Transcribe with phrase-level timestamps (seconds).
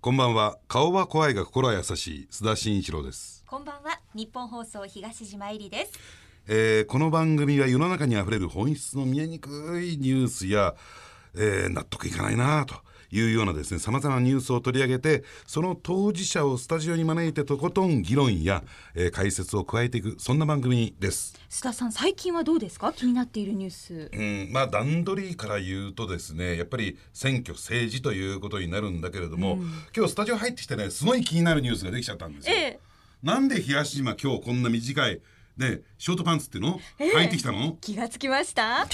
[0.00, 0.58] こんばんは。
[0.68, 2.28] 顔は怖いが心は優しい。
[2.30, 4.00] 須田慎一郎です、こんばんは。
[4.14, 5.92] 日本放送東島えりです。
[6.46, 10.76] えーこの番組は世の中にあふれる本質の見えにくいニュースや、
[11.34, 12.76] えー納得いかないなと
[13.10, 18.62] いうようなですねさまざまなニュースを取り上げてその当事者をスタジオに招いてとことん議論や、
[18.94, 21.34] えー解説を加えていくそんな番組です。
[21.50, 22.92] 須田さん最近はどうですか？
[22.92, 29.58] 気になっているニュースうん、まあ段取りから言うとですねやっぱり選挙政治ということになるんだけれども、
[29.96, 32.54] 今日スタジオ入ってきてねすごい気になるニュースができちゃったんですよ。
[32.56, 32.78] ええ
[33.22, 35.20] なんで東島今日こんな短い
[35.58, 37.10] ねショートパンツっていうの、ええ。
[37.12, 37.76] 履いてきたの？
[37.80, 38.62] 気がつきました？
[38.62, 38.86] な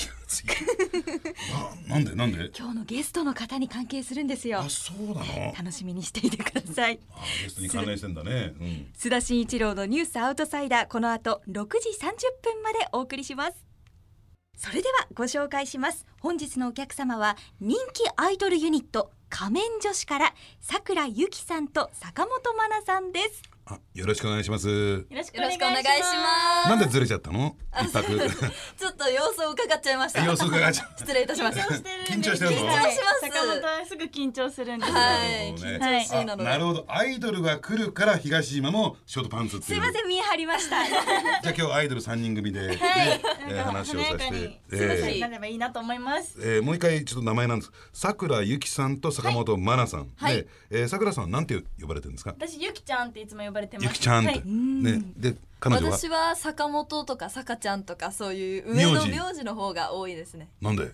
[1.88, 2.50] なんでなんで？
[2.58, 4.60] 今日のゲストの方に関係するんですよ。
[4.60, 5.54] あそうなの？
[5.56, 6.98] 楽しみにしていてください。
[7.12, 10.88] あゲストに関連してんだね、うん、須田慎一郎のニュースアウトサイダー。
[10.88, 13.64] この後6時30分までお送りします。
[14.56, 16.06] それではご紹介します。
[16.20, 24.68] 本日のお客様は人気アイドルユニット仮面女子から桜ゆきさんと坂本真奈さんですあよろしくお願いします。
[24.68, 25.66] よろしくお願いしま
[26.64, 26.68] す。
[26.68, 27.56] なんでずれちゃったの？
[27.82, 28.04] 一泊。
[28.76, 30.22] ちょっと様子を伺っちゃいました。
[30.22, 30.98] 様子伺っちゃう。
[30.98, 31.62] 失礼いたしました。
[32.12, 33.20] 緊張してるの緊張します。
[33.22, 34.94] 坂本はすぐ緊張するんですよ。
[34.98, 36.44] はい、なるほど緊張しいなあので。
[36.44, 36.84] なるほど。
[36.88, 39.68] アイドルが来るから東島もショートパンツっていう。
[39.68, 40.84] すいません見え張りました。
[40.86, 42.78] じゃあ今日アイドル三人組で、ね
[43.48, 44.60] えー話をさせて。
[44.72, 46.36] え過ごしーになればいいなと思います。
[46.38, 47.72] えーもう一回ちょっと名前なんです。
[47.94, 50.36] さくらゆきさんと坂本真奈さん、はい。
[50.36, 52.34] で、えー、さんはなんて呼ばれてるんですか？
[52.38, 53.86] 私ゆきちゃんっていつも呼ばれてます。
[53.86, 55.96] ゆきちゃんって、はいねで彼女は？
[55.96, 60.48] 私は坂本とか坂ちゃんとかそういう上の名字の方が多いですね。
[60.60, 60.92] なんで？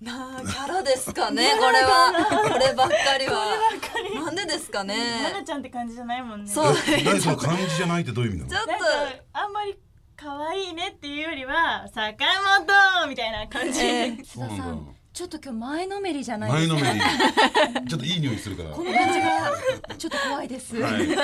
[0.00, 2.12] なあ、キャラですかね、 これは。
[2.52, 3.56] こればっかりは。
[4.26, 5.42] なんでですかなねな。
[5.42, 6.50] ちゃんって感じじゃないもんね。
[6.50, 8.50] そうえ何その漢字じゃないってどういう意味なの？
[8.50, 8.86] ちょっなんか
[9.32, 9.78] あんまり
[10.16, 12.24] 可愛いねっていうよりは坂
[13.02, 13.80] 本みたいな感じ。
[13.80, 16.74] え須田さそうなんんちょっと今日前のめりじゃないですか。
[16.74, 17.00] 前のめ
[17.84, 17.88] り。
[17.88, 18.70] ちょっといい匂いするから。
[18.70, 20.92] この感じがちょっと怖いです、はい。
[20.92, 21.14] 改め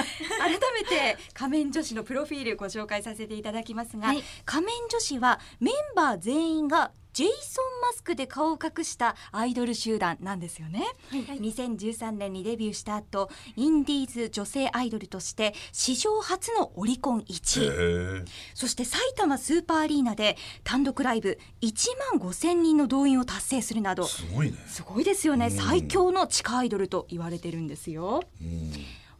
[0.88, 4.22] て仮面女子のプロフィールご紹介させていただきますが、はい。
[4.44, 24.56] 仮仮面女子はメンバー全員がジェイソン・マスクで顔を隠したアイドル集団なんですよね、2013年にデビューした後インディーズ女性アイドルとして史上初のオリコン1位、そして埼玉スーパーアリーナで単独ライブ1万5千人の動員を達成するなどすごいね。
[24.66, 25.50] すごいですよね、うん。
[25.52, 28.22] 最強の地下アイドルと言われてるんですよ。
[28.40, 28.72] うん。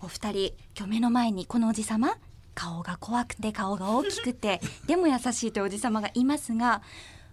[0.02, 2.16] お二人今日目の前にこのおじさま？
[2.54, 6.82] 顔が怖くて顔が大きくて でも優しいというおじさまがいますが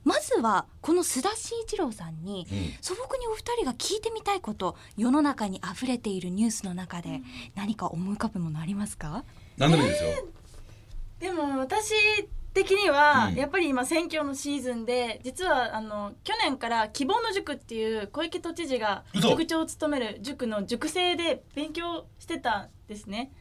[0.07, 2.57] まずはこの須田慎一郎さんに、うん。
[2.81, 7.21] 素朴にお二人が聞いてみたいこと世の中に溢れているニュースの中で
[7.55, 9.25] 何か思い浮かぶものありますか、
[9.57, 10.09] 何でもいいですよ、
[11.19, 11.93] でも私
[12.53, 13.35] 的にはうん。
[13.35, 19.29] やっぱり今選挙のシーズンで実はあの去年から希望の塾っていう小池都知事が嘘。
[19.29, 23.31] 塾長を務める塾の塾生で勉強してたんですね。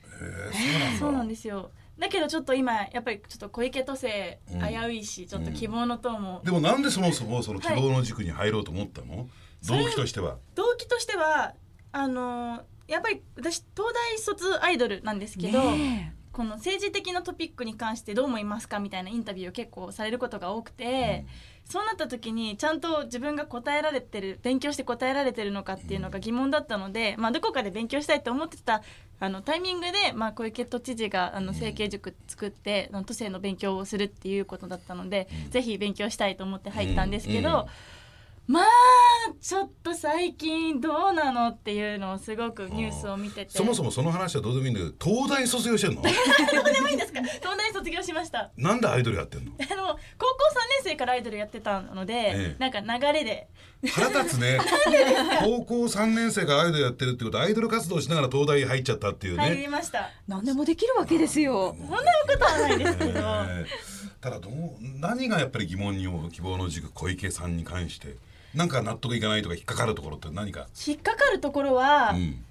[0.53, 1.71] へえそうなんですよ。
[1.98, 4.60] だけどちょっと今やっぱりちょっと小池都政うん。
[4.60, 6.42] 危ういし、ちょっと希望の党も。
[6.44, 9.28] でもなんでそもそもその希望の軸に入ろうと思ったの、
[9.62, 10.36] それ動機としては。
[10.54, 11.54] 動機としては
[11.92, 21.24] あのやっぱり私東大卒アイドルなんですけど、ねこの政治的なトピックに関してどう思いますかみたいなインタビューを結構されることが多くて、
[21.69, 28.82] そうなった時にちゃんと自分が答えられてる勉強して答えられてるのかっていうのが疑問だったので、まあ、どこかで勉強したいと思ってた
[29.19, 37.49] あのタイミングで、まあ、小池都知事があの整形塾作って、あの都政の勉強をするっていうことだったので、ぜひ勉強したいと思って入ったんですけど。
[37.49, 37.56] うん。
[37.56, 37.66] うん
[38.46, 38.64] まあ
[39.40, 43.50] ちょっと最近どうなのっていうのをすごくニュースを見てて。
[43.50, 46.02] そもそもその話はどうでもいいんだけど東大卒業してんの？
[46.02, 46.12] どう
[46.72, 48.52] でもいいんですか東大卒業しました。
[48.56, 49.52] なんでアイドルやってんの？
[49.52, 49.98] あの高校3年
[50.84, 52.56] 生からアイドルやってたので、ええ。
[52.58, 53.48] なんか流れで。
[53.92, 54.58] 腹立つね。
[55.42, 61.76] 高校3年生からアイドルやってるってことはアイドル活動しながら東大入っちゃったっていうね、入りました、何でもできるわけですよ。
[61.78, 62.04] そんなこ
[62.38, 63.66] とはないですけど、えー
[64.18, 64.52] ただどう
[64.98, 68.16] 何がやっぱり疑問に思う希望の軸小池さんに関して
[68.56, 72.43] なんか納得いかないとか引っかかるところって何か、引っかかるところは、うん。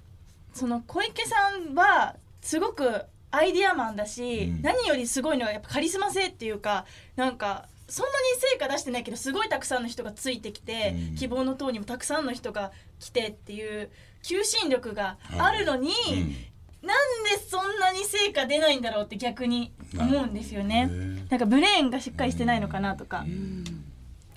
[0.53, 4.61] その小池さんはすごくアイディアマンだし、うん。
[4.61, 6.85] 何よりすごいのはやっぱカリスマ性っていうか
[7.15, 11.15] なんかそんなに成果出してないけどすごいたくさんの人がついてきて、うん。
[11.15, 13.89] 希望の党にもたくさんの人が来てっていう
[14.21, 16.87] 求心力があるのに、うん。
[16.87, 20.87] なんでそんなに成果出ないんだろうって逆に思うんですよね。
[21.31, 23.25] なんかブレーンがしっかりしてないのかなとか。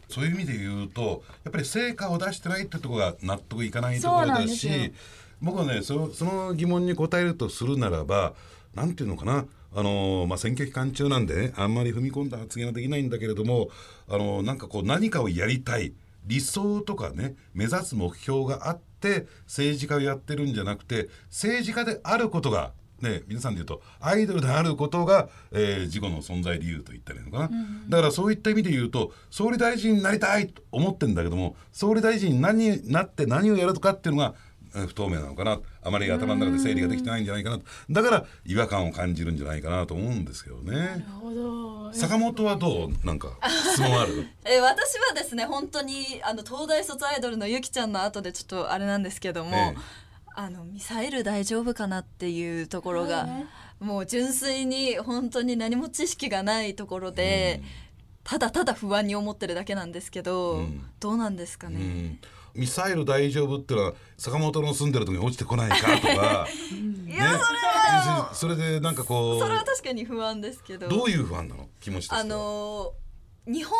[0.09, 4.93] そういう意味で言うとやっぱり成果を出してないってところが納得いかないところだし
[5.41, 8.35] 僕はねそのその疑問に答えるとするならば
[8.75, 9.47] なんていうのかな
[9.77, 13.69] あのまあ、選挙期間中なんでねあんまり踏み込んだ発言はできないんだけれども
[14.09, 15.93] あのなんかこう何かをやりたい
[16.27, 34.35] 理想とかね目指す目標があっって政治家をやってるんじゃなくて政治家であることがね、皆さんで言うとアイドルであることが、えー、事故の存在理由と言ったらいいのかな、うん、だからそういった意味で言うと総理大臣になりたいと思ってんだけども総理大臣に何になって何をやるかっていうのが
[34.73, 35.61] 不透明なのかな。
[35.83, 37.59] あまり頭の中で整理ができてないんじゃないかな
[37.89, 40.77] だから違和感を感じるんじゃないかなと思うんですけどね。
[40.77, 41.93] なるほど。
[41.95, 43.07] 坂本はどう？
[43.07, 43.39] なんか
[43.73, 44.27] 質問ある？
[44.45, 50.08] え私はですね本当にあの東大卒アイドルのゆきちゃんの後でちょっとあれなんですけども、ええ
[50.41, 53.27] あのミサイル大丈夫かなっていうところが、
[53.81, 57.69] もう純粋に本当に何も知識がないところで、うん、
[58.23, 62.19] ただただ不安に思ってるだけなんですけど、うん、どうなんですかね、うん、
[62.55, 66.47] ミサイル大丈夫ってのは坂本の住んでるとこに落ちてこないかとか
[67.05, 68.31] いや、それは。
[68.33, 70.87] それでなんかこうそれは確かに不安ですけど。
[70.87, 71.69] どういう不安なの？
[71.81, 72.93] 気持ちあの
[73.49, 73.77] 日本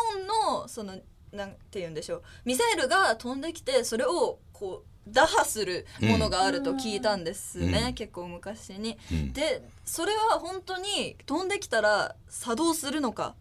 [0.51, 0.97] のその
[1.31, 2.23] なんて言うんでしょう。
[2.43, 8.97] ミサイルが飛んできてそれをこう打破するものがあると聞いたんですね、うん、結構昔に。
[9.11, 13.35] うん、でそれは本当に飛んできたら作動するのか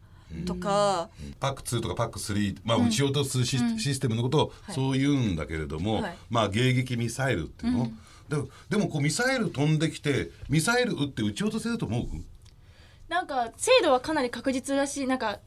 [0.46, 7.90] とか、うん、パック2とかパック3、まあ、撃ち落とすシ,、システムのことをそう言うんだけれども、はい、まあ迎撃ミサイルっていうの、
[8.28, 8.36] で
[8.70, 12.04] でもこうミサイル飛んできてミサイル撃って撃ち落とせると思う？
[13.08, 15.40] なんか精度はかなり確実だしなんか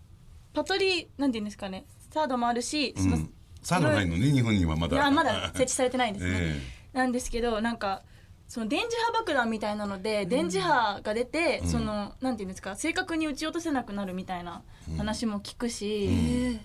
[0.53, 3.19] パトリなんて言うんですかねサードもあるし、その
[3.61, 5.11] サードないのね日本にはまだ。
[5.11, 8.03] まだ設置されてないんですね、えー、なんですけどなんか
[8.47, 14.61] その電磁波爆弾みたいなので、電磁波が出て、うん、そのなんていうんですか正確に撃ち落とせなくなるみたいな
[14.97, 16.59] 話も聞くし、うん、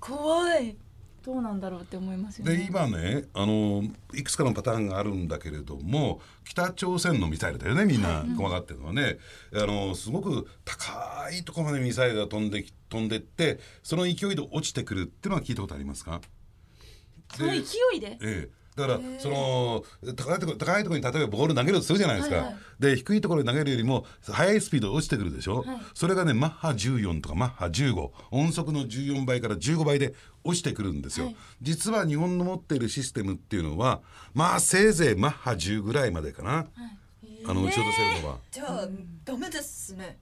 [0.00, 0.74] 怖い
[1.24, 2.56] どうなんだろうって思いますよね。
[2.56, 3.82] で今ねあの
[4.14, 8.24] いくつかのパターンがあるんだけれども北朝鮮のミサイルだよねみんな。
[8.36, 9.18] 怖がってるのはね、
[9.54, 16.20] あのすごく高いところまでミサイルが飛んで飛んでってその勢いで落ちてくるっていうのは聞いたことありますか？
[17.34, 17.60] その勢
[17.94, 19.84] いで、ええ、だからその
[20.14, 30.14] 高いところ高いところに例えばボール投げるとするじゃないですか、はいはい、で低いところに投げるよりも速いスピード落ちてくるでしょ、はい、それがねマッハ14とかマッハ15音速の14倍から15倍で
[30.44, 34.00] 落ちてくるんですよ、はい、実は日本の持っているシステムっていうのは
[34.34, 36.66] まあせいぜいマッハ10ぐらいまでかな、はい、
[37.46, 38.88] あの打ち落とせるのは、じゃあ
[39.24, 40.18] ダメですね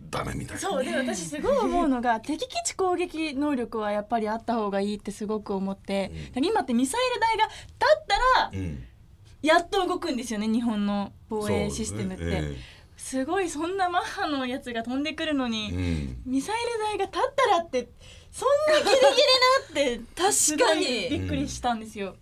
[0.00, 0.60] ダメみたいな。
[0.60, 8.84] そうで私すごい思うのが 敵基地攻撃能力はやっぱりあった方がいいってすごく思って、うん、今ってミサイル台が立ったら、うん、
[9.42, 12.24] やっと動くんですよね日本の防衛システムって。
[12.24, 12.56] ねえー、
[12.96, 17.88] すごいそんなマッハのやつが飛んでくるのに、うん、ミサイル台が立ったらって
[18.30, 19.00] そんなギリ
[19.74, 21.08] ギリなって 確かに。
[21.08, 22.16] びっくりしたんですよ。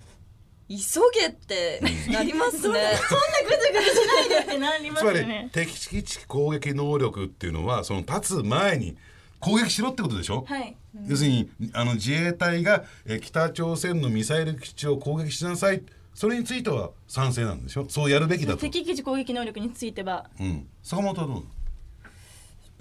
[0.69, 0.77] 急
[1.21, 1.81] げって
[2.11, 2.63] なりますね。
[2.63, 5.51] そんなグズグズしないでってなりますね。
[5.53, 8.97] 敵基地攻撃能力っていうのはその立つ前に
[9.41, 10.75] 攻撃しろってことでしょ、はい、
[11.07, 15.83] 要するにあの自衛隊がえ北朝鮮のミサイル基地を攻撃しなさい。
[16.15, 17.87] それについては賛成なんでしょ？
[17.89, 18.61] そうやるべきだと。
[18.61, 21.43] 敵基地攻撃能力については、うん、坂本はどう？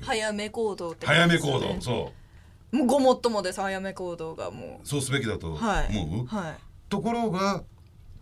[0.02, 1.82] 早め行動って、ね、早め行動。
[1.82, 2.12] そ
[2.72, 2.76] う。
[2.78, 3.60] もうごもっともです。
[3.60, 4.88] 早め行動がもう。
[4.88, 5.86] そうすべきだと思う、はい。
[6.28, 6.56] はい、
[6.90, 7.64] ところが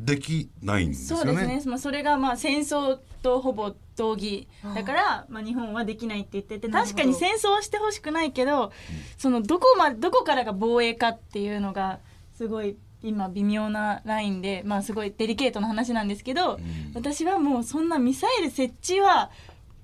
[0.05, 1.25] できないんですよね。
[1.25, 1.61] そうですね。
[1.65, 8.71] まあそれがまあ戦争とほぼ同義だからまあ日本はできないって言ってて確かに戦争はしてほしくないけど、
[9.17, 11.99] そのどこまどこからが防衛かっていうのが
[12.35, 16.59] すごい今微妙なラインでまあすごいデリケートな話なんですけど、
[16.95, 19.29] 私はもうそんなミサイル設置は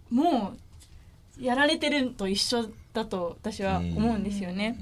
[0.09, 0.53] も
[1.39, 4.79] うやられてると一緒だと私は思うんですよね。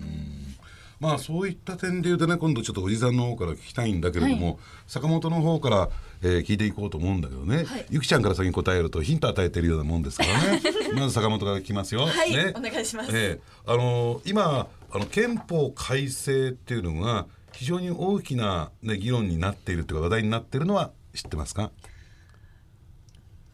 [1.00, 5.90] まあそういった点で言うとね今度ちょっとおじさんの方から聞きたいんだけれども、はい、坂本の方から、
[6.22, 10.62] えー、聞いていこうと思うんだけどね、はい、ゆきちゃんから先に答えるとヒント与えてるようなもんですからね。
[10.96, 12.06] まず坂本から聞きますよ。
[12.06, 21.72] はい、ね、お願いします、えー、あのー、今あの憲法改正っていうのが非常に大きな、ね、議論になっているというか話題になっているのは知ってますか？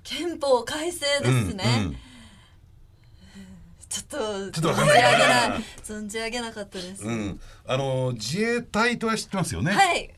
[0.04, 1.98] 憲法改正ですね、うんうん
[3.92, 7.06] ちょっとちょっと存じ上げな存じ上げなかったです。
[7.06, 9.74] うん、あの自衛隊とは知ってますよね。
[9.74, 10.10] はい。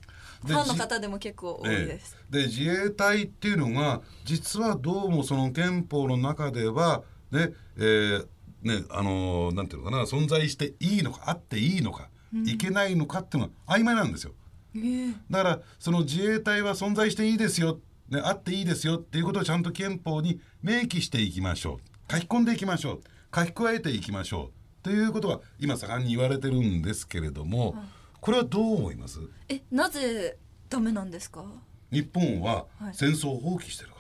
[0.46, 2.16] ファンの方でも結構多いです。
[2.32, 8.28] えで自衛隊っていうのが実はどうもその憲法の中ではね、えー、
[8.62, 14.34] ねあのなんていうのかな存在していいのかあっていいのか、うん、いけないのかっていうのは曖昧なんですよ。
[14.76, 23.02] えー、だからその自衛隊は存在していいですよ、ね、あっていいですよっていうことをちゃんと憲法に明記していきましょう書き込んでいきましょう。
[23.34, 24.84] 書き加えていきましょう。
[24.84, 27.76] ということが今盛んに言われてるんですけれども、
[28.20, 29.20] これはどう思います？
[29.50, 30.38] えなぜ
[30.70, 31.46] ダメなんですか？
[31.92, 33.96] 日本は戦争を放棄してるか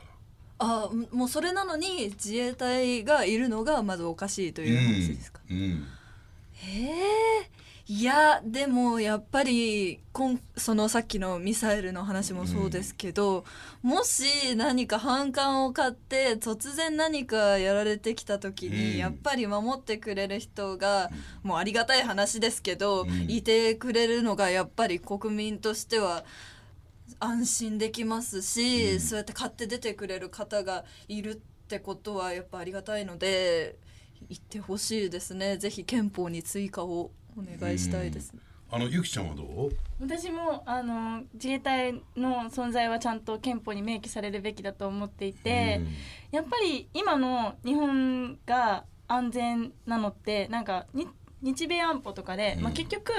[0.60, 5.58] ら、はい、あもうそれなのに自衛隊がいるのがまずおかしいという話ですか、うん。
[5.58, 5.88] うん、
[6.54, 6.90] へ
[7.42, 7.50] え
[7.86, 13.44] いやでもやっぱりこんそのさっきのミサイルの話もそうですけど、
[13.82, 18.98] もし何か反感を買って突然何かやられてきた時に、うん。
[18.98, 21.10] やっぱり守ってくれる人が、
[21.44, 23.30] もうありがたい話ですけど、うん。
[23.30, 26.24] いてくれるのがやっぱり国民としては
[27.20, 29.00] 安心できますし、うん。
[29.02, 31.36] そうやって買って出てくれる方がいるっ
[31.68, 33.76] てことはやっぱありがたいので
[34.30, 35.58] 言ってほしいですね。
[35.58, 38.34] ぜひ憲法に追加をお願いしたいです、
[38.72, 39.72] あのゆきちゃんはどう？
[40.00, 45.82] 私もあの自衛隊の存在はちゃんと憲法に明記されるべきだと思っていて、
[46.32, 51.08] やっぱり今の日本が安全なのってなんかに
[51.42, 52.64] 日米安保とかで、うん。
[52.64, 53.12] まあ、結局、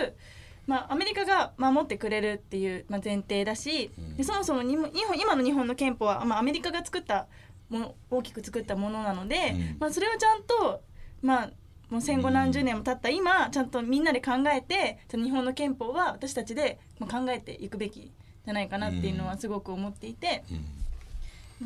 [0.66, 4.16] まあ、アメリカが守ってくれるっていう、まあ、前提だし、うん。
[4.16, 7.26] でそもそもにも日本今の日本の憲法は、まあ、アメリカが作った
[7.68, 9.76] もの大きく作ったものなので、うん。
[9.78, 10.82] まあ、それをちゃんと、
[11.20, 11.50] まあ、
[11.94, 18.10] もう戦後何十年も経った今ちゃんとみんなで考えて日本の憲法は私たちでまあ考えていくべき
[18.44, 20.42] じゃないかなっていうのはすごく思っていて。
[20.50, 20.66] うん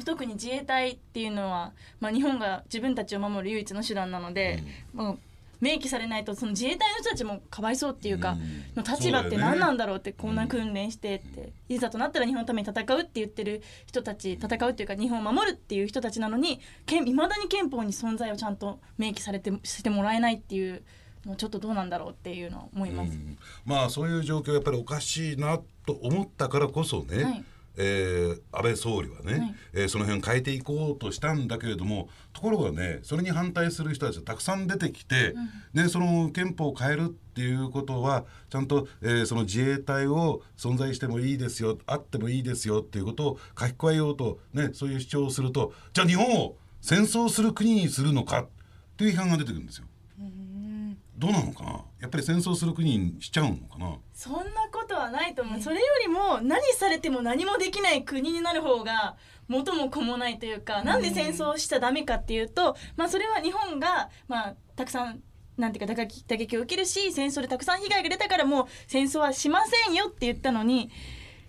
[0.04, 5.18] 特に自衛隊っていうのは、まあ、日本が自分たちを守る唯一の手段なので、もう
[5.60, 8.82] 明記されないとその自衛隊の人たちもかわいそうっていうか、うん。
[8.82, 16.60] の立場って何なんだろうってこんな訓練してって、いざとなったら日本のために戦うって言ってる人たち戦うっていうか日本を守るっていう人たちなのに
[17.06, 20.82] いまだに憲法に存在をちゃんと明記されてしてもらえないっていう
[21.24, 23.12] のはちょっとどうなんだろうっていうのは思います。
[23.12, 23.38] うん。
[23.64, 27.44] まあそういう状況やっぱりおかしいなと思ったからこそね、はい
[27.78, 29.54] えー安倍総理はね、はい。
[29.73, 35.35] えーその辺変えていこうとしたんだけれどもところがねそれに反対する人たちがたくさん出てきて、
[35.73, 48.49] でその憲法を変えるっていうことはちゃんと、えーその自衛隊を存在してもいいですよあってもいいですよっていうことを書き加えようと、ね、そういう主張をするとじゃあ日本を戦争する国にするのかっ
[48.97, 49.85] ていう批判が出てくるんですよ。
[51.16, 51.70] どうなのかな？
[52.00, 53.97] やっぱり戦争する国にしちゃうのかな？
[54.14, 55.61] そんなことはないと思う。
[55.61, 59.16] それよりも何されても何もできない国になる方が
[59.47, 65.21] 元も子もないというかなんで戦争しちゃダメかっていうと、まあ、それは日本が、まあ、たくさん
[65.57, 70.90] なんていうか打撃打撃を受けるし戦争でたくさん被害が出たからもう戦争はしませんよって言ったのに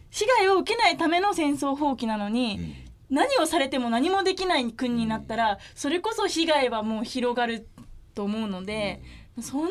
[0.10, 2.76] 被害を受けないための戦争放棄なのに、
[3.12, 7.68] 何をされても何もできない国になったらそれこそ被害はもう広がる
[8.16, 9.02] と思うので。
[9.42, 9.70] そんな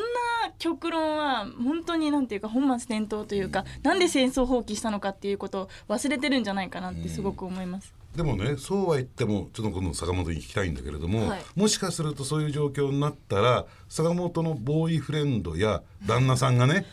[0.57, 7.93] 極論は本当になんていうか本末転倒というかなんで戦争放棄したのかっていうことを忘れてるんじゃないかなってすごく思います。
[8.15, 11.41] でもねそうは言ってもちょっとこの坂本に聞きたいんだけれども、はい。
[11.55, 16.85] もしかするとそういう状況になったら坂本のボーイフレンドや 旦那さんがね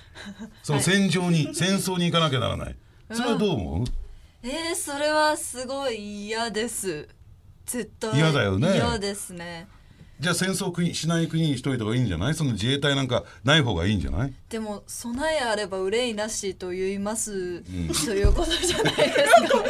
[0.63, 2.77] その戦場に、戦争に行かなきゃならない。
[3.13, 3.87] それはどう思う、
[4.43, 7.09] えー、それはすごい嫌です。
[7.65, 8.75] 絶対嫌だよね。
[8.75, 9.69] 嫌ですね
[10.19, 12.35] じゃあ戦争国しない国にしといた方がいいんじゃない？
[12.35, 14.33] その自衛隊なんかない方がいいんじゃない？
[14.49, 17.65] でも備えあれば憂いなしと言います、ん
[18.07, 19.19] ということじゃないですか。
[19.19, 19.65] 備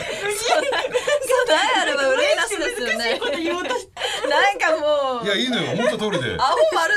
[1.76, 4.58] えあれば憂いなしですよねなん。
[4.58, 5.76] かもういやいいのよ。
[5.76, 6.36] 本当通りで。
[6.38, 6.94] アホ丸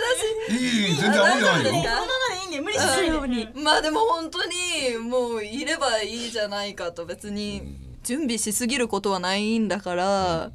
[0.49, 3.47] 出しいいいい全然甘いじゃないよ無理しないように。
[3.55, 10.51] まあでも本当にもういればいいじゃないかと別に準備しすぎることはないんだから、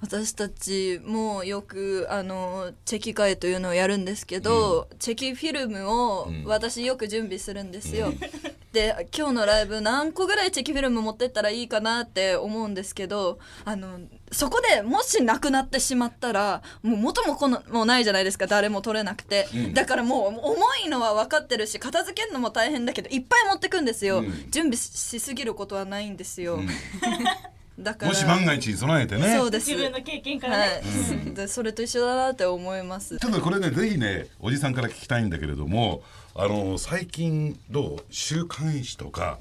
[0.00, 6.44] 私たちもよくあのチェキ会というのをやるんですけど、チェキフィルムをうん。
[6.44, 8.12] 私よく準備するんですよ。
[8.72, 13.98] で今日のライブ何個ぐらいチェキフィルム持ってったらいいかなって思うんですけどあの
[14.30, 18.46] そこでもしなくなってしまったらもう元も子もないじゃないですか。
[18.46, 19.74] 誰も取れなくて、うん。
[19.74, 24.50] だからもう重いのは分かってるし片付けるのも大変だけどいっぱい持ってくんですよ、うん。
[24.50, 26.68] 準備しすぎることはないんですよ、うん
[27.80, 29.36] だからもし万が一に備えてね。
[29.36, 29.70] そうです。
[29.70, 30.82] 自分の経験からはね。
[31.28, 33.18] い、でそれと一緒だなって思います。
[33.18, 36.02] ちょっとこれねぜひねおじさんから聞きたいんだけれども
[36.34, 38.04] あの最近どう？
[38.10, 39.38] 週刊誌とか、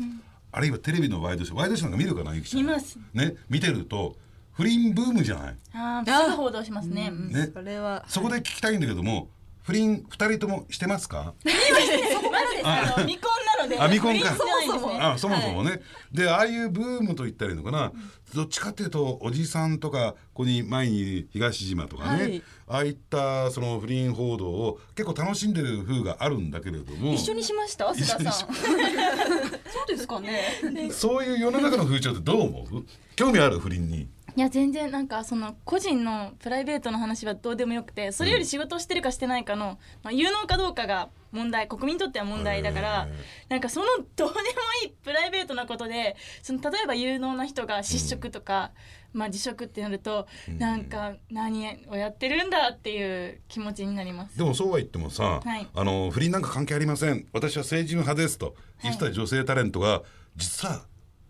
[0.51, 2.63] あるいはテレビのワイドショーワイドショーなんか見るかなゆきちゃん。
[2.63, 2.97] 見ます。
[3.13, 4.15] ね見てると
[4.53, 5.55] 不倫ブームじゃない？
[5.73, 7.09] ああ、すぐ報道しますね。
[7.11, 7.31] うん。
[7.31, 7.49] ね。
[7.53, 8.03] それは。
[8.07, 9.27] そこで聞きたいんだけども
[9.63, 11.33] 不倫二人ともしてますか？
[11.45, 13.79] まだですあの未婚なので。
[13.79, 14.31] あ未婚か。
[14.31, 17.91] 不倫じゃないんですねあそもそもね、でああいうブームと言ったらいいのかな、
[18.35, 22.43] どっちかっていうとおじさんとかここに前に東島とかね、はい。
[22.67, 27.13] ああいったその不倫報道を結構楽しんでる風があるんだけれども。
[27.13, 27.85] 一緒にしました？
[27.85, 28.53] 須田さん。
[28.53, 30.89] そうですかね。
[30.91, 32.85] そういう世の中の風潮ってどう思う？
[33.15, 33.59] 興味ある？
[33.59, 43.07] 不倫にいや全然なんかその個人のプライベートの話はどうでもよくてそれより仕事をしてるかしてないかの、まあ、有能かどうかが問題国民にとっては問題だから
[43.49, 44.41] なんかそのどうでも
[44.83, 48.71] いいプライベートなことでその例えば有能な人が失職とか、
[49.13, 54.37] まあ、辞職ってなると、なんか何をやってるんだっていう気持ちになります。
[54.37, 55.67] でもそうは言ってもさ、はい。
[55.73, 57.25] あの不倫なんか関係ありません。
[57.33, 58.55] 私は成人派ですと。
[58.81, 60.03] 言ってた女性タレントが
[60.35, 60.85] 実は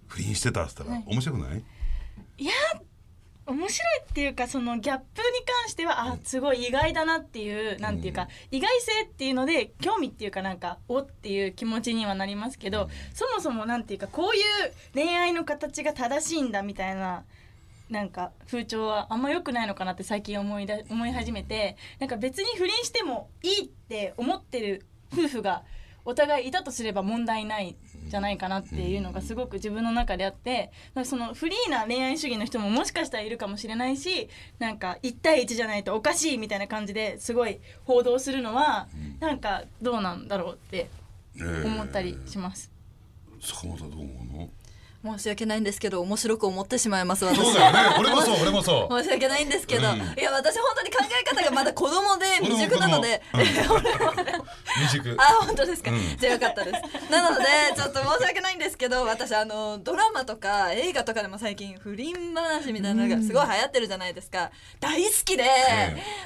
[0.07, 1.63] 不倫してたって言ったら、面白くない？
[2.37, 2.51] いや
[3.49, 14.43] 面白いっていうかそのギャップに関してはあすごい意外だなっていうなんていうか意外性っていうので興味っていうかなんかおっていう気持ちにはなりますけどそもそもなんていうかこういう
[14.93, 17.23] 恋愛の形が正しいんだみたいな
[17.89, 25.63] なんか風潮はあんま良くないのかなって最近思いだ思い始めてなんか別に不倫してもいいって思ってる夫婦が
[26.05, 27.75] お互いいたとすれば問題ない
[28.09, 30.71] じゃないかなっていうのがすごく自分の中であって
[31.05, 38.87] そのフリーな恋愛主義の人ももしかしたらいるかもしれないしなんか1対1じゃないとおかしいみたいな感じですごい報道するのは
[39.19, 40.89] なんかどうなんだろうって
[41.39, 42.71] 思ったりします。
[43.41, 44.49] 坂本はどう思うの？
[45.01, 47.37] 申し訳ないんですけど面白く思ってしまいます私。
[47.37, 47.79] そうだよね。
[47.99, 49.01] 俺もそう俺もそう。
[49.01, 49.95] 申し訳ないんですけど、うん。
[49.95, 53.53] いや私本当に考え方がまだ子供で未熟なので、 未
[54.91, 55.15] 熟。
[55.21, 56.17] あ本当ですか、うん。
[56.17, 57.11] じゃあよかったです。
[57.11, 64.51] なのでちょっと申し訳ないんですけど私あのドラマとか映画とかでも最近不倫話みたいなのがすごい流行ってるじゃないですか。
[64.81, 65.45] 大好きで、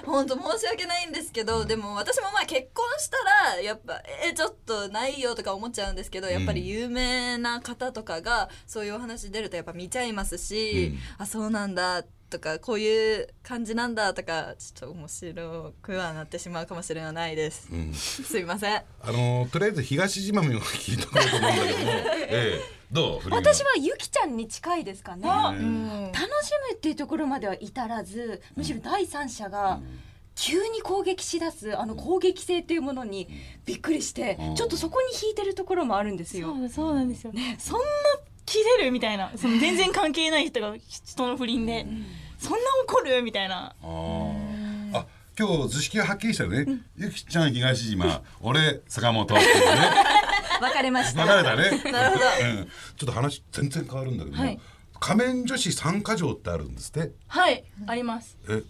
[0.06, 3.18] 本当申し訳ないんですけどでも私もまあ結婚した
[3.56, 12.04] らやっぱえちょっとないよとか思っちゃうんですけどやっぱり有名な方とかがそういうお話出るとやっぱ見ちゃいますし、あそうなんだ
[12.34, 17.70] とかこういう感じなんだとかちょっと面白くはなってしまうかもしれないです。
[17.72, 17.94] うん。
[17.94, 18.82] すいません。
[19.02, 21.92] あのとりあえず東島も聞いてこうと思うんだけども、
[22.30, 25.30] ええ、どう私はゆきちゃんに近いですかね。
[25.30, 26.12] あうん。
[26.12, 29.80] 楽しむっていうところまでは至らずむしろ第三者が
[30.36, 33.30] 急に攻撃しだすあの攻撃性っていうものに
[33.66, 34.56] びっくりしてうん。
[34.56, 36.48] ちょっとそこに引いてるところもあるんですよ。
[36.48, 37.86] そうそうなんですよ、そんな
[38.54, 39.32] 切れるみたいな。
[39.36, 41.86] その全然関係ない人が人の不倫で、
[42.38, 42.58] そんな
[42.88, 43.76] 怒るみたいな。
[43.82, 45.06] あ
[45.38, 49.42] 今日図式がはっきりしたよね、ゆきちゃん東島俺坂本ね。
[50.62, 51.26] 分かれました。
[51.26, 51.92] 分かれたね。
[51.92, 52.26] なるほど。
[52.26, 54.60] うん、ちょっと話全然変わるんだけども、はい。
[55.00, 57.12] 仮面女子参加条ってあるんですって。
[57.28, 57.64] はい。
[57.88, 58.38] あります。
[58.48, 58.62] え？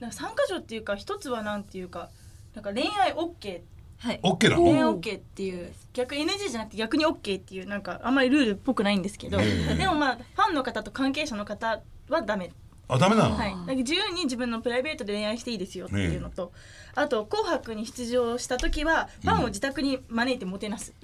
[0.00, 2.08] なんか参加条っていうか一つはなんていうか
[2.54, 3.60] なんか恋愛 OK
[4.00, 4.20] はい。
[4.22, 5.72] OK なの？OK っていう。
[5.92, 9.38] 逆 NG じゃなくて逆に OK っていうなんかあんまりルールっぽくないんですけど。
[9.38, 12.50] うんでもまあファンの方と関係者の方はダメ。
[12.88, 16.52] あダメなの、はい、だから自由に自分のプライベートで恋愛していいですよっていうのと、
[16.96, 20.90] あと「紅白」に出場した時はファンを自宅に招いてもてなす。
[20.90, 20.94] っ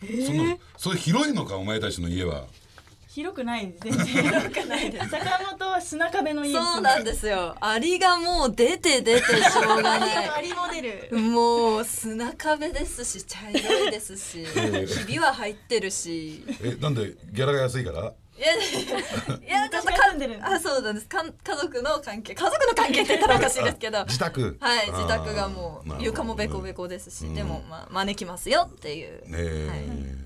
[0.00, 2.44] ていう、そんなそれ広いのかお前たちの家は
[3.14, 5.08] 広くない全然広くないです。
[5.08, 7.54] 坂本は砂壁の家にそうなんですよ。
[7.60, 11.16] アリがもう出て出てしょうがなアリモデル。
[11.16, 11.22] い。
[11.22, 16.44] もう砂壁ですし茶色いですしえ ひびは入ってるし。
[16.60, 18.12] えなんでギャラが安いから？
[18.36, 18.56] いやい
[19.48, 20.36] やちょっと私が住んでる。
[20.36, 21.06] んであそうなんです。
[21.06, 22.34] かん家族の関係。
[22.34, 24.04] 家族の関係って言ったらおかしいですけど。
[24.10, 24.56] 自宅。
[24.58, 30.23] はい自宅がもう床もベコベコですし、でもまあ招きますよっていう、ねえ、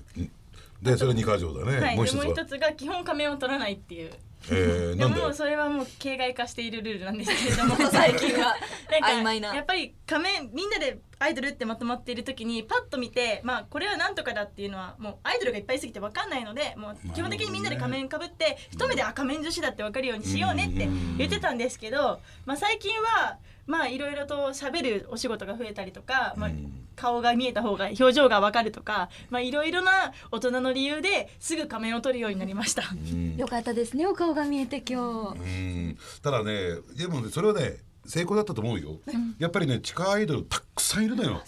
[0.81, 2.23] でそれ二箇条だね、はい、もう一つは。
[2.23, 4.11] でもう一つが基本仮面を取らないっていう。
[4.49, 8.55] えー、 でもそれはもう形骸化しているルールなんですけれども最近は。
[8.89, 9.53] なんか曖昧な。
[9.53, 26.85] やっぱり仮面みんなでアイドルってまとまっている時にパッと見てまあこれはなんとかだっていうのはもうアイドルがいっぱいすぎて分かんないのでもう基本的にみんなで仮面かぶって一目であ仮面女子だって分かるようにしようねって言ってたんですけど、まあ、最近はまあいろいろと喋るお仕事が増えたりとか、まあうん。
[26.95, 32.83] 顔が見えた方が表情が分かるとかまあいろいろな大人の理由ですぐ仮面を取るようになりました。
[32.91, 33.37] うん。
[33.37, 35.39] よかったですねお顔が見えて今日。
[35.39, 35.97] うん。
[36.21, 37.77] ただねでもねそれはね
[38.09, 38.99] 成功だったと思うよ、
[39.37, 41.41] やっぱりね地下アイドルたくさんいるのよ。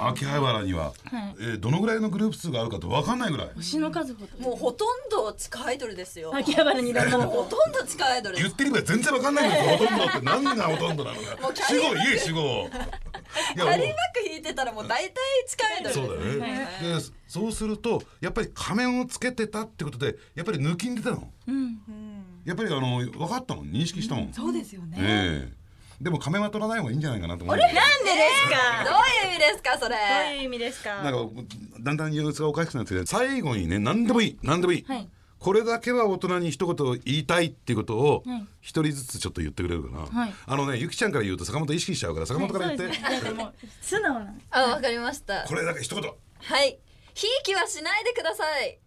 [0.00, 0.94] 秋葉原には、はい。
[1.40, 3.50] えーどのぐらいのグループ数があるかって分かんないぐらい。
[3.54, 4.44] 星の数ほど。
[4.44, 6.34] もうほとんど地下アイドルですよ。
[6.34, 8.36] 秋葉原にいる女の ほ子とんど地下アイドル。
[8.36, 10.20] 言ってみれば全然分かんないんですよほとんどって。
[10.22, 11.26] 何がほとんどなのか。
[11.68, 12.70] 主語言え主語い
[13.54, 15.14] キャリーバッグ引いてたらもう大体
[15.46, 15.94] 地下アイドル。
[15.94, 21.30] そうだよね、でそうするとやっぱり仮面をつけてたってことでやっぱり抜きんでたの。
[21.46, 21.80] うん。
[22.44, 24.96] やっぱりあの分かったもん認識したもん、そうですよね。
[24.98, 25.59] ええ
[26.00, 27.56] でも仮面は取らない方がいいんじゃないかなと思う。
[27.56, 27.64] あれ？
[27.64, 27.80] なんで
[28.14, 28.84] ですか？
[28.84, 28.94] どう
[29.28, 29.78] いう意味ですか？
[29.78, 29.96] それ。
[29.96, 31.02] どういう意味ですか？
[31.02, 31.42] なんか
[31.80, 35.08] だんだん様子がおかしくなってきて最後にね何でもいい何でもいい、はい。
[35.38, 38.46] これだけは大人に一言言いたいっていうことをはい。
[38.60, 40.34] 一人ずつちょっと言ってくれるかな、はい。
[40.46, 44.46] あのねゆきちゃんから言うと坂本意識しちゃうから坂本から言って、はいそうですねもう素直なんです。
[44.50, 45.44] あわかりました。
[45.46, 46.78] これだけ一言はい。
[47.12, 48.78] ひいきはしないでください。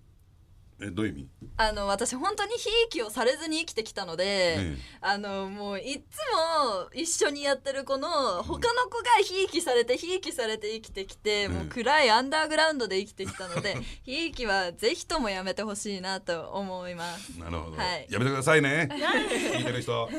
[0.82, 1.28] えどういう意味？
[1.56, 4.78] あの私本当にひいきをされずに生きてきたので、ええ。
[5.02, 8.08] あのもういっつも一緒にやってる子の
[8.42, 17.38] 他の子がひいきされてひいきされて生きてきて、もう暗いアンダーグラウンドで生きてきたのでひいきはぜひともやめてほしいなと思います。
[17.40, 18.08] なるほど、はい。
[18.10, 18.90] やめてくださいね。
[18.92, 20.10] 聞いてる人。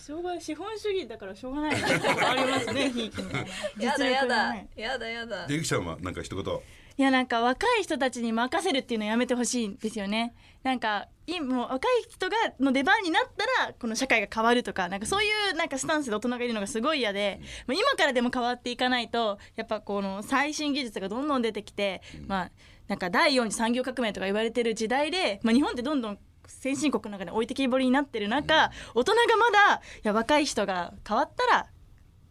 [0.00, 1.74] しょうが資本主義だからしょうがない。
[1.74, 3.10] ありますねひい。
[3.10, 3.30] きの
[3.78, 6.54] やだやだやだやだでゆきちゃんはなんか一言
[6.98, 7.02] い。
[7.02, 7.82] やなんか若い。
[7.82, 8.96] 人たちに任せるってい。
[8.98, 9.66] うのやめてほしい。
[9.68, 11.08] んですよねなんか
[11.40, 22.50] もう若い人がの出番になったらこの社会が変わるとかなんかそういうなんかスタンスで大人がいるのがすごい嫌でもう今からでも変わっていかないとやっぱこの最新技術がどんどん出てきて、まあ
[22.88, 31.66] なんか第4次産業革命とか言われてる時代で、まあ、日本ってどんどん先進国の中で置いてきぼりになってる中大人がまだいや若い人が変わったら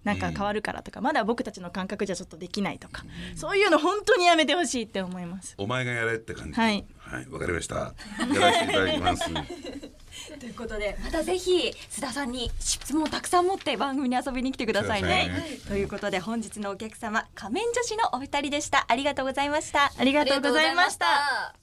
[0.04, 3.04] なんか変わるからとか、まだ僕たちの感覚じゃちょっとできないとか、
[3.36, 5.56] そういうの本当にやめてほしいって思います。
[5.58, 6.60] お前がやれって感じ？
[6.60, 6.86] はい。
[6.98, 7.76] はいわかりました。
[7.76, 7.94] や
[8.40, 9.30] らせていただきます。
[10.40, 15.30] ということでまたぜひ須田さんに質問をたくさん持って番組に遊びに来てくださいね。
[15.34, 15.70] そうですね。
[15.70, 18.86] ということで本日のお客様仮面女子のお二人でした。
[18.88, 19.92] ありがとうございました。
[19.98, 21.61] ありがととうございました。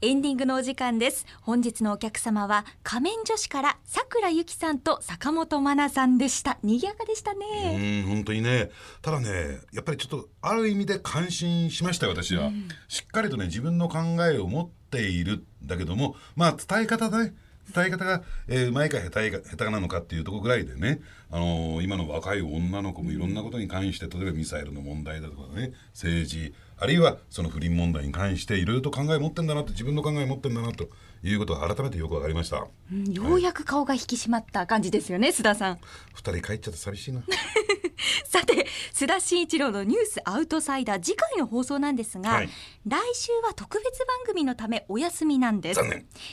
[0.00, 0.06] た。
[0.06, 1.26] エンディングのお時間です。
[1.42, 6.58] 本日のお客様は仮面女子からさくらゆきさんと坂本真奈さんでした。
[6.62, 8.70] 賑やかでしたうね、ん本当にね。
[9.02, 12.50] ただねやっぱりちょっとある意味で感心しましたよ私は、
[12.88, 13.98] しっかりとね自分の考
[14.30, 17.34] えを持っているんだけどもまあ伝え方だね。
[17.74, 21.00] 伝え方が、えーうまいか下手いか下手なのかっていうところぐらいでね、
[21.32, 30.88] あのー今の若い女の子もいろんなことに関して例えばミサイルの問題だとかね政治あるいはその不倫問題に関していろいろと考え持ってんだなって自分の考え持ってんだなと
[31.22, 32.66] いうことが改めてよくわかりました。
[32.92, 35.78] うんようやく顔が引き締まった感じですよね須田さん。
[36.14, 37.22] 二人帰っちゃって寂しいな
[38.24, 42.48] さて須田慎一郎のニュースアウトサイダー次回の放送なんですが、はい。
[42.86, 45.80] 来週は特別番組のためお休みなんです。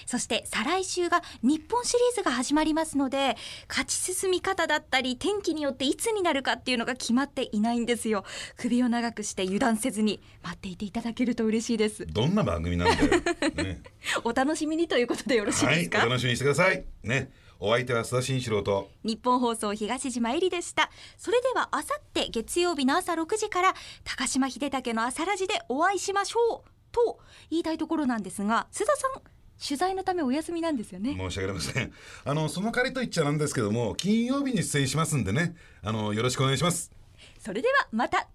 [0.05, 3.37] そして再来週が日本シリーズが始まりますので
[3.69, 8.23] 勝ち進み方だったり天気によっていつになるかっていうのが決まっていないんですよ。
[8.57, 12.05] 首を長くして油断せずに待っていていただけると嬉しいです。
[12.05, 13.21] どんな番組なんだよ、
[13.55, 13.81] ね。
[14.23, 16.85] お楽しみにということでよろしいはい、ですか、お楽しみにしてください。
[17.03, 18.89] ね、お相手は須田慎一郎と。
[19.03, 29.21] 日本放送東島えりでしたそれではあさって月曜日の朝6時から高島秀武の朝ラジでお会いしましょうと言いたいところなんですが須田さん
[29.65, 31.15] 取材のためお休みなんですよね？
[31.17, 31.93] 申し訳ありません。
[32.25, 36.91] あの、その代わりと言っちゃなんですけども、金曜日に出演しますんでね、あの、よろしくお願いします。
[37.39, 38.27] それではまた